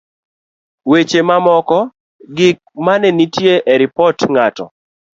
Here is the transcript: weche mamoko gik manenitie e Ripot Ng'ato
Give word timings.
weche 0.89 1.19
mamoko 1.29 1.79
gik 2.37 2.57
manenitie 2.85 3.53
e 3.71 3.73
Ripot 3.81 4.17
Ng'ato 4.33 4.65